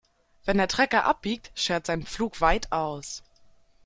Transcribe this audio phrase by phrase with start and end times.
[0.45, 3.21] Wenn der Trecker abbiegt, schert sein Pflug weit aus.